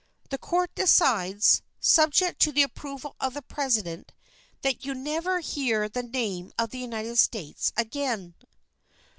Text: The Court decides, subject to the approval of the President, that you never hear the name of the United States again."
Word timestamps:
The 0.31 0.39
Court 0.39 0.73
decides, 0.73 1.61
subject 1.79 2.39
to 2.41 2.51
the 2.51 2.63
approval 2.63 3.15
of 3.19 3.35
the 3.35 3.43
President, 3.43 4.11
that 4.63 4.83
you 4.83 4.95
never 4.95 5.41
hear 5.41 5.87
the 5.87 6.01
name 6.01 6.51
of 6.57 6.71
the 6.71 6.79
United 6.79 7.17
States 7.17 7.71
again." 7.77 8.33